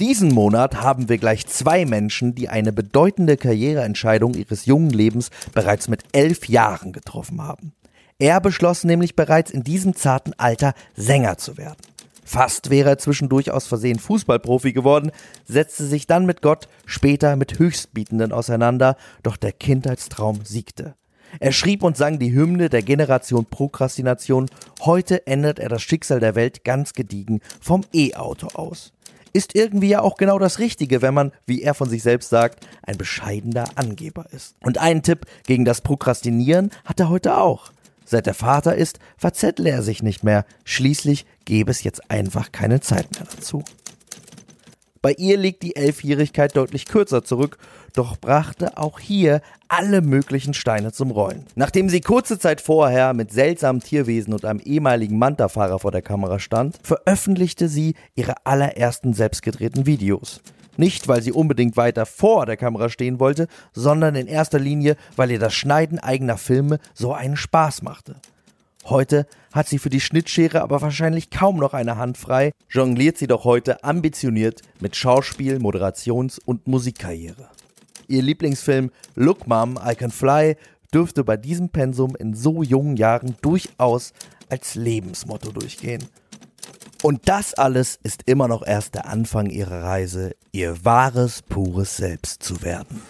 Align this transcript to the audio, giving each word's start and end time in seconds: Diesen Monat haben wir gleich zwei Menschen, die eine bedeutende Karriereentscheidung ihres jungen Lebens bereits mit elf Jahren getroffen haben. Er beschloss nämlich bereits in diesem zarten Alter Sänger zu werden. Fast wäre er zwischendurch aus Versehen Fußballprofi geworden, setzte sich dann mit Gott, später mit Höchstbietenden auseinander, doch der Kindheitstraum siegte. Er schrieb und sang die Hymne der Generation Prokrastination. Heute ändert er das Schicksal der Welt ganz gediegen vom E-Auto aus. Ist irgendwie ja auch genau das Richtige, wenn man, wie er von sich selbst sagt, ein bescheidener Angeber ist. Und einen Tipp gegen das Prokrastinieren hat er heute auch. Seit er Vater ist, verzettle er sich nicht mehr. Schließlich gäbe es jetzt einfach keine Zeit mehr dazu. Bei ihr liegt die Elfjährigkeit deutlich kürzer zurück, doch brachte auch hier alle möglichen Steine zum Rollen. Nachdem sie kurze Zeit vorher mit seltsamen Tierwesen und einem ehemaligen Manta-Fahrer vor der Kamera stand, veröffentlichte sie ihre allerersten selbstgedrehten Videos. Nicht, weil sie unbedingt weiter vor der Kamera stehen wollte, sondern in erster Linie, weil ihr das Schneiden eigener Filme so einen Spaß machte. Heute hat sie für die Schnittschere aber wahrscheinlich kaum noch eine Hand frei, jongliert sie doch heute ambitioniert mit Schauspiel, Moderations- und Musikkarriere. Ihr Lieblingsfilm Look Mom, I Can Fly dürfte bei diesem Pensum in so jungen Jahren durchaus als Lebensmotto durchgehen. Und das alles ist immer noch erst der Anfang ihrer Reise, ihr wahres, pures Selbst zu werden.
Diesen 0.00 0.34
Monat 0.34 0.82
haben 0.82 1.08
wir 1.08 1.18
gleich 1.18 1.46
zwei 1.46 1.86
Menschen, 1.86 2.34
die 2.34 2.48
eine 2.48 2.72
bedeutende 2.72 3.36
Karriereentscheidung 3.36 4.34
ihres 4.34 4.66
jungen 4.66 4.90
Lebens 4.90 5.30
bereits 5.52 5.86
mit 5.86 6.02
elf 6.10 6.48
Jahren 6.48 6.92
getroffen 6.92 7.40
haben. 7.40 7.72
Er 8.18 8.40
beschloss 8.40 8.82
nämlich 8.82 9.14
bereits 9.14 9.52
in 9.52 9.62
diesem 9.62 9.94
zarten 9.94 10.32
Alter 10.36 10.74
Sänger 10.96 11.38
zu 11.38 11.56
werden. 11.58 11.78
Fast 12.24 12.70
wäre 12.70 12.90
er 12.90 12.98
zwischendurch 12.98 13.52
aus 13.52 13.68
Versehen 13.68 14.00
Fußballprofi 14.00 14.72
geworden, 14.72 15.12
setzte 15.44 15.84
sich 15.84 16.08
dann 16.08 16.26
mit 16.26 16.42
Gott, 16.42 16.68
später 16.86 17.36
mit 17.36 17.60
Höchstbietenden 17.60 18.32
auseinander, 18.32 18.96
doch 19.22 19.36
der 19.36 19.52
Kindheitstraum 19.52 20.44
siegte. 20.44 20.96
Er 21.38 21.52
schrieb 21.52 21.84
und 21.84 21.96
sang 21.96 22.18
die 22.18 22.32
Hymne 22.32 22.68
der 22.68 22.82
Generation 22.82 23.46
Prokrastination. 23.46 24.48
Heute 24.80 25.24
ändert 25.28 25.60
er 25.60 25.68
das 25.68 25.82
Schicksal 25.82 26.18
der 26.18 26.34
Welt 26.34 26.64
ganz 26.64 26.94
gediegen 26.94 27.40
vom 27.60 27.82
E-Auto 27.92 28.48
aus. 28.54 28.92
Ist 29.34 29.54
irgendwie 29.54 29.88
ja 29.88 30.00
auch 30.00 30.16
genau 30.16 30.38
das 30.38 30.60
Richtige, 30.60 31.02
wenn 31.02 31.12
man, 31.12 31.32
wie 31.44 31.60
er 31.60 31.74
von 31.74 31.90
sich 31.90 32.02
selbst 32.02 32.30
sagt, 32.30 32.66
ein 32.82 32.96
bescheidener 32.96 33.66
Angeber 33.74 34.26
ist. 34.30 34.54
Und 34.62 34.78
einen 34.78 35.02
Tipp 35.02 35.26
gegen 35.46 35.66
das 35.66 35.82
Prokrastinieren 35.82 36.70
hat 36.84 37.00
er 37.00 37.10
heute 37.10 37.36
auch. 37.36 37.72
Seit 38.06 38.26
er 38.26 38.34
Vater 38.34 38.76
ist, 38.76 39.00
verzettle 39.18 39.70
er 39.70 39.82
sich 39.82 40.02
nicht 40.02 40.24
mehr. 40.24 40.46
Schließlich 40.64 41.26
gäbe 41.44 41.70
es 41.70 41.82
jetzt 41.82 42.10
einfach 42.10 42.52
keine 42.52 42.80
Zeit 42.80 43.10
mehr 43.18 43.26
dazu. 43.28 43.64
Bei 45.04 45.12
ihr 45.18 45.36
liegt 45.36 45.62
die 45.62 45.76
Elfjährigkeit 45.76 46.56
deutlich 46.56 46.86
kürzer 46.86 47.22
zurück, 47.22 47.58
doch 47.92 48.16
brachte 48.16 48.78
auch 48.78 48.98
hier 48.98 49.42
alle 49.68 50.00
möglichen 50.00 50.54
Steine 50.54 50.92
zum 50.92 51.10
Rollen. 51.10 51.44
Nachdem 51.56 51.90
sie 51.90 52.00
kurze 52.00 52.38
Zeit 52.38 52.62
vorher 52.62 53.12
mit 53.12 53.30
seltsamen 53.30 53.82
Tierwesen 53.82 54.32
und 54.32 54.46
einem 54.46 54.60
ehemaligen 54.60 55.18
Manta-Fahrer 55.18 55.78
vor 55.78 55.90
der 55.90 56.00
Kamera 56.00 56.38
stand, 56.38 56.78
veröffentlichte 56.82 57.68
sie 57.68 57.96
ihre 58.14 58.46
allerersten 58.46 59.12
selbstgedrehten 59.12 59.84
Videos. 59.84 60.40
Nicht, 60.78 61.06
weil 61.06 61.20
sie 61.20 61.32
unbedingt 61.32 61.76
weiter 61.76 62.06
vor 62.06 62.46
der 62.46 62.56
Kamera 62.56 62.88
stehen 62.88 63.20
wollte, 63.20 63.48
sondern 63.74 64.14
in 64.14 64.26
erster 64.26 64.58
Linie, 64.58 64.96
weil 65.16 65.30
ihr 65.30 65.38
das 65.38 65.52
Schneiden 65.52 65.98
eigener 65.98 66.38
Filme 66.38 66.78
so 66.94 67.12
einen 67.12 67.36
Spaß 67.36 67.82
machte. 67.82 68.16
Heute 68.86 69.26
hat 69.52 69.66
sie 69.66 69.78
für 69.78 69.88
die 69.88 70.00
Schnittschere 70.00 70.60
aber 70.60 70.82
wahrscheinlich 70.82 71.30
kaum 71.30 71.56
noch 71.56 71.72
eine 71.72 71.96
Hand 71.96 72.18
frei, 72.18 72.52
jongliert 72.68 73.16
sie 73.16 73.26
doch 73.26 73.44
heute 73.44 73.82
ambitioniert 73.82 74.60
mit 74.78 74.94
Schauspiel, 74.94 75.56
Moderations- 75.56 76.38
und 76.44 76.66
Musikkarriere. 76.66 77.48
Ihr 78.08 78.22
Lieblingsfilm 78.22 78.90
Look 79.14 79.46
Mom, 79.46 79.78
I 79.82 79.94
Can 79.94 80.10
Fly 80.10 80.56
dürfte 80.92 81.24
bei 81.24 81.38
diesem 81.38 81.70
Pensum 81.70 82.14
in 82.14 82.34
so 82.34 82.62
jungen 82.62 82.96
Jahren 82.96 83.36
durchaus 83.40 84.12
als 84.50 84.74
Lebensmotto 84.74 85.50
durchgehen. 85.50 86.04
Und 87.02 87.28
das 87.28 87.54
alles 87.54 87.98
ist 88.02 88.22
immer 88.26 88.48
noch 88.48 88.66
erst 88.66 88.94
der 88.94 89.06
Anfang 89.06 89.48
ihrer 89.48 89.82
Reise, 89.82 90.36
ihr 90.52 90.84
wahres, 90.84 91.42
pures 91.42 91.96
Selbst 91.96 92.42
zu 92.42 92.62
werden. 92.62 93.00